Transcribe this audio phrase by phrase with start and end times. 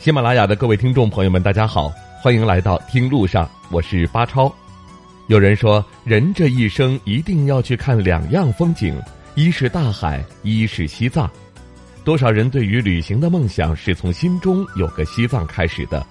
[0.00, 4.50] 喜马拉雅的各位听众朋友们，大家好，欢迎来到听路上，我是巴超。
[5.26, 8.98] 有人说，人这一生一定要去看两样风景，
[9.34, 11.30] 一是大海，一是西藏。
[12.02, 16.02] 多少人对于旅行的梦想是从心中有个西藏开始的，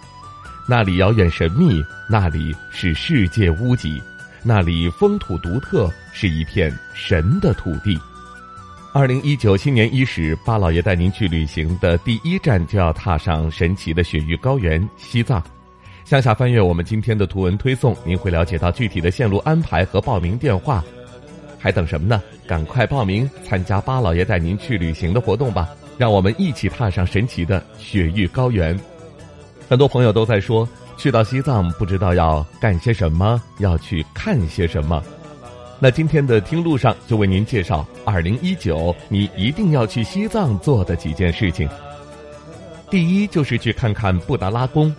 [0.67, 3.99] 那里遥远神秘，那里是世界屋脊，
[4.43, 7.99] 那里风土独特，是一片神的土地。
[8.91, 15.41] 二零一九新年伊始，巴老爷带您去旅行的第一站就要踏上神奇的雪域高原——西藏。
[16.03, 20.83] 向下翻阅我们今天的图文推送，您会了解到具体的线路安排和报名电话。
[21.59, 22.19] 还等什么呢？
[22.47, 25.69] 赶快报名参加巴老爷带您去旅行的活动吧！
[25.95, 28.77] 让我们一起踏上神奇的雪域高原。
[29.69, 30.67] 很多朋友都在说，
[30.97, 35.03] 去到西藏不知道要干些什么，要去看些什么。
[35.81, 41.69] 那今天的听路上就为您介绍二零一九你一定要去西藏做的几件事情。
[42.89, 44.91] 第一就是去看看布达拉宫，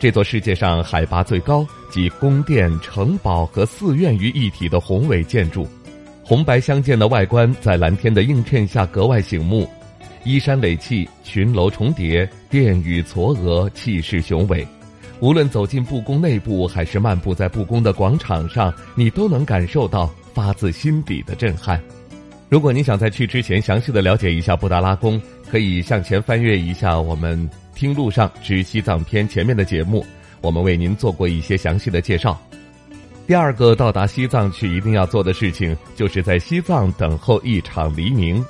[0.00, 5.64] 这座世界上海拔最高、集宫殿、城堡和寺院于一体的宏伟建筑，
[6.24, 9.70] 红白相间的外观在蓝天的映衬下格外醒目，
[10.24, 14.66] 依山垒砌，群楼重叠，殿宇嵯峨，气势雄伟。
[15.20, 20.12] 无论走进布宫内部，还是漫步在布宫的广场上，你都能感受到。
[20.36, 21.82] 发自心底的震撼。
[22.48, 27.36] 如果你想在去之前详细的了解一下布达拉宫，可以向前翻阅一下我们
[27.74, 30.06] 《听路上之西藏篇》前面的节目，
[30.40, 32.40] 我们为您做过一些详细的介绍。
[33.26, 38.44] 第二个到达西藏去一定要做的事情，就是在西藏等候一场黎明，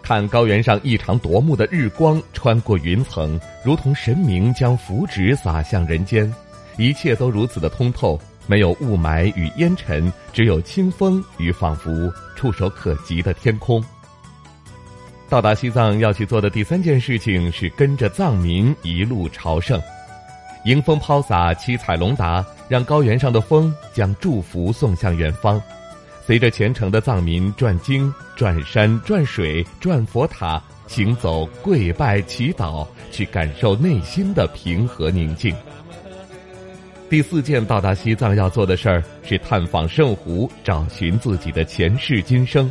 [0.00, 6.32] 看高原上异常夺目的日光穿过云层，如同神明将福祉洒向人间，
[6.78, 8.16] 一切都如此的通透。
[8.46, 13.82] 没有雾霾与烟尘，只有清风与仿佛触手可及的天空。
[15.28, 19.80] 到达西藏要去做的第三件事情是跟着藏民一路朝圣，
[20.64, 25.60] 迎风抛洒七彩龙达，让高原上的风将祝福送向远方。
[26.26, 35.54] 随着虔诚的藏民转经、转山、转水、转佛塔，行走、跪拜、祈祷，去感受内心的平和宁静。
[37.08, 42.70] 第四件到达西藏要做的事儿是探访圣湖，找寻自己的前世今生。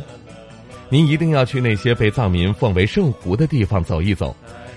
[0.90, 4.36] 您一定要去那些被藏民奉为圣湖的地方走一走。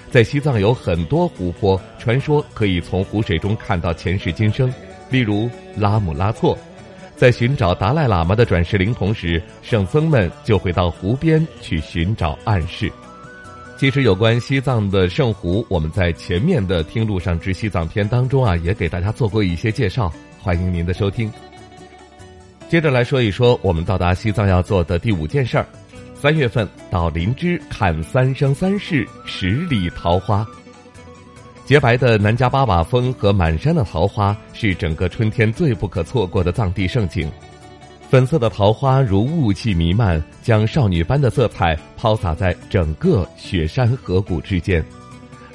[0.09, 4.73] 在西藏有很多湖泊，传说可以从湖水中看到前世今生。
[5.09, 6.57] 例如拉姆拉措，
[7.15, 12.89] 在寻找达赖喇嘛的转世灵童时，圣僧们就会到湖边去寻找暗示。
[13.77, 20.11] 其实有关西藏的圣湖，我们在前面的《听路上之西藏篇》当中啊，也给大家做过一些介绍，
[20.41, 21.31] 欢迎您的收听。
[22.67, 25.67] 接着来说一说我们到达西藏要做的第五件事儿：
[26.15, 30.43] 三月份到林芝看三生三世十里桃花。
[31.63, 37.31] 洁白的南迦巴瓦峰和满山的桃花，是整个春天最不可错过的藏地盛景。
[38.09, 44.83] 粉色的桃花如雾气弥漫，将少女般的色彩抛洒在整个雪山河谷之间。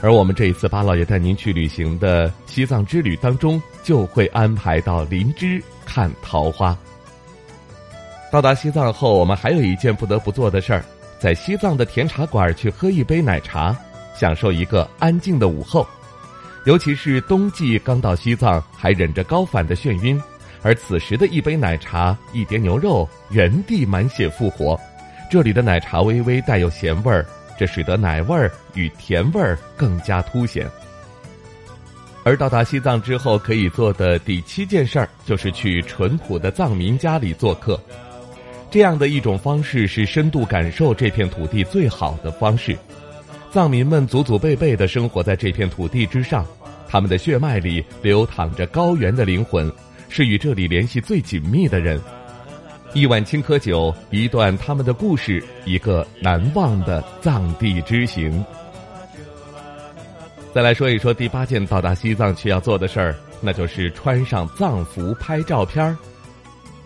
[0.03, 6.77] 而我们这一次巴老爷带您去旅行的西藏之旅当中，就会安排到林芝看桃花。
[8.31, 10.85] 到达西藏后，我们还有一件不得不做的事儿，
[11.19, 13.75] 在西藏的甜茶馆去喝一杯奶茶，
[14.15, 15.87] 享受一个安静的午后。
[16.67, 20.21] 尤其是冬季刚到西藏，还忍着高反的眩晕。
[20.62, 24.78] 而此时的一杯奶茶，一碟牛肉，原地满血复活。
[25.31, 27.27] 这里的奶茶微微带有咸味儿，
[27.59, 30.69] 这使得奶味儿与甜味儿更加凸显。
[32.25, 37.81] 而到达西藏之后，可以做的第七件事儿，就是去淳朴的藏民家里做客。
[38.71, 42.79] 这样的一种方式，是深度感受这片土地最好的方式。
[43.50, 46.47] 藏民们祖祖辈辈的生活在这片土地之上，
[46.89, 49.71] 他们的血脉里流淌着高原的灵魂。
[50.15, 51.99] 是与这里联系最紧密的人，
[52.93, 58.45] 一碗青稞酒，一段他们的故事，一个难忘的藏地之行。
[60.53, 65.97] 再来说一说第八件到达西藏去要做的事儿，那就是穿上藏服拍照片儿。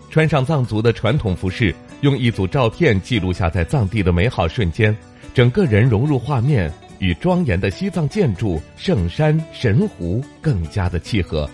[0.09, 4.95] 穿上藏族的传统服饰，用一组照片记录下在藏地的美好瞬间，
[5.33, 11.45] 整个人融入画面，与庄严的西藏建筑、圣山、神湖更加的契合。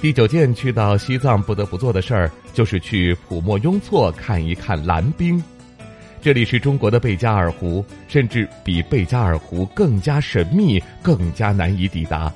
[0.00, 5.42] 第九件去到西藏不得不做的事儿，就是去普莫雍措看一看蓝冰。
[6.22, 12.32] 这里是中国的贝加尔湖，甚至比贝加尔湖更加神秘，更加难以抵达。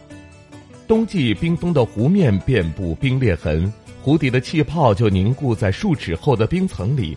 [0.88, 3.72] 冬季冰封的湖面遍布冰裂痕，
[4.02, 7.16] 湖底的气泡就凝固在数尺厚的冰层里，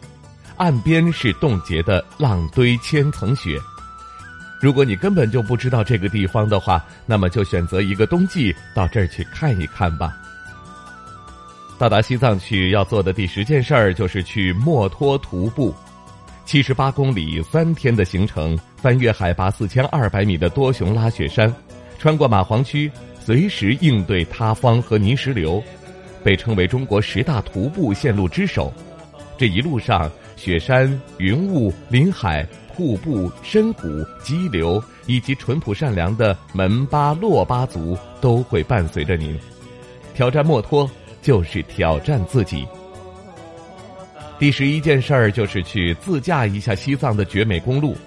[0.58, 3.60] 岸边是冻结的浪堆千层雪。
[4.62, 10.16] 如果你根本就不知道这个地方的话，那么就选择一个冬季到这儿去看一看吧。
[11.78, 15.76] 到达西藏去要做的第十件事儿就是去墨脱徒步，
[16.46, 21.54] 七十八公里三天的行程，翻越海拔四千二百米的多雄拉雪山，
[22.00, 22.90] 穿过马黄区，
[23.20, 25.62] 随时应对塌方和泥石流，
[26.24, 28.74] 被称为中国十大徒步线路之首。
[29.38, 33.84] 这一路上，雪山、云雾、林海、瀑布、深谷、
[34.24, 39.38] 激流，以及淳朴善良的门巴洛巴族都会伴随着您。
[40.14, 40.90] 挑战墨脱。
[41.26, 42.68] 就是挑战自己。
[44.38, 47.98] 第十一件事儿就是去自驾一下西藏的绝美公路，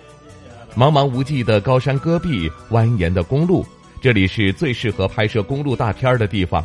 [0.77, 3.67] 茫茫无际的高山戈壁，蜿蜒的公路，
[4.01, 6.65] 这里是最适合拍摄公路大片儿的地方。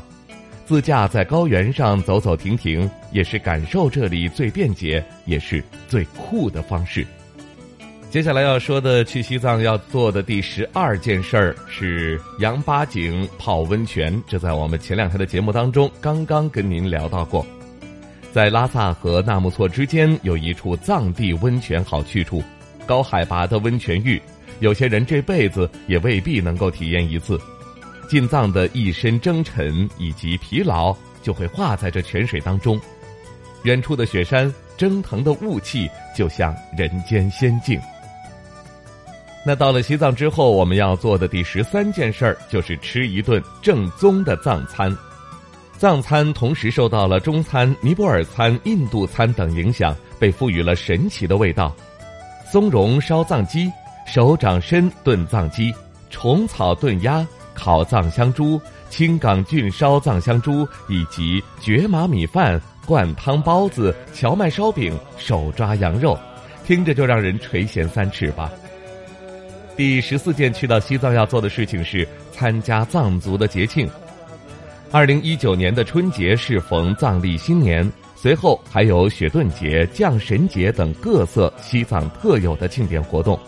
[0.64, 7.04] 自驾在高原上走走停停，也是感受这里最便捷也是最酷的方式。
[8.14, 14.22] 接下来要说的去西藏要做的第十二件事儿是羊八井泡温泉。
[14.28, 17.44] 这在我们前两天的节目当中刚刚跟您聊到过，
[18.32, 22.44] 在拉萨和纳木错之间有一处藏地温泉好去处，
[22.86, 24.22] 高海拔的温泉浴，
[24.60, 27.42] 有些人这辈子也未必能够体验一次。
[28.08, 32.80] 进藏的一身征尘以及疲劳就会化在这泉水当中，
[33.64, 37.82] 远处的雪山蒸腾的雾气就像人间仙境。
[39.46, 44.96] 那到了西藏之后，我们要做的第十三件事儿就是吃一顿正宗的藏餐。
[45.78, 51.76] 藏餐同时受到了中餐、尼泊尔餐、印度餐等影响，被赋予了神奇的味道。
[52.50, 53.70] 松茸烧藏鸡、
[54.06, 55.74] 手掌参炖藏鸡、
[56.10, 66.18] 虫草炖鸭、烤藏香猪、青冈菌烧藏香猪，以及蕨麻米饭、灌汤包子、荞麦烧饼、手抓羊肉，
[66.66, 68.50] 听着就让人垂涎三尺吧。
[69.76, 73.90] 第十四件去到西藏要做的事情是参加藏族的节庆。
[74.92, 83.40] 二零一九年的春节适逢藏历新年，随后还有雪顿节、降神节等各色西藏特有的庆典活动。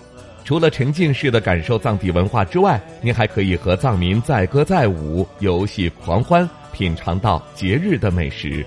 [0.44, 8.66] 除了沉浸式的感受藏地文化之外，您还可以和藏民载歌载舞、游戏狂欢，品尝到节日的美食。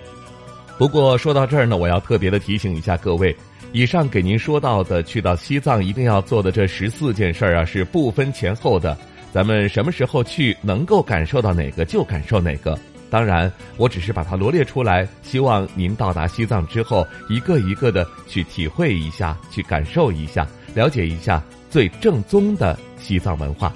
[0.79, 3.35] 不过说到这儿呢，我要特别的提醒一下各位。
[3.73, 8.97] 以上给您说到的去到西藏一定要做的这十四件事儿啊，是不分前后的。
[9.33, 12.79] 咱们什么时候去，能够感受到哪个就感受哪个。
[13.11, 23.75] 当然，我只是把它罗列出来，希望您到达西藏之后，一个一个的去体会一下，去感受一下，了解一下最正宗的西藏文化。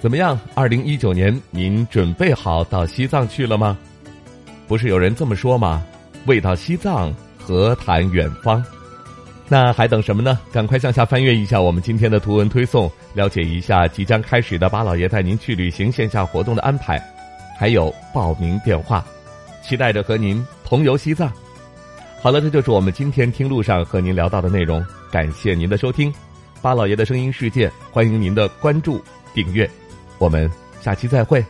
[0.00, 0.38] 怎么样？
[0.54, 3.76] 二零一九年您准备好到西藏去了吗？
[4.72, 5.84] 不是有人这么说吗？
[6.24, 7.14] 未到西藏。
[7.44, 8.64] 何谈远方？
[9.50, 10.40] 那还等什么呢？
[10.50, 16.98] 赶快向下翻阅一下我们今天的图文推送，了解一下即将开始的巴老爷带您去旅行线下活动的安排，
[17.58, 19.04] 还有报名电话。
[19.62, 21.30] 期待着和您同游西藏。
[22.22, 24.82] 好了，这就是我们今天听路上和您聊到的内容。
[25.10, 26.10] 感谢您的收听，
[26.62, 29.04] 巴老爷的声音世界，欢迎您的关注
[29.34, 29.68] 订阅。
[30.16, 31.44] 我们下期再会。